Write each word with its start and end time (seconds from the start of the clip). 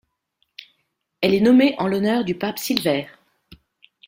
Elle 1.21 1.35
est 1.35 1.41
nommée 1.41 1.75
en 1.77 1.85
l'honneur 1.87 2.25
du 2.25 2.33
Pape 2.33 2.57
Silvère. 2.57 3.19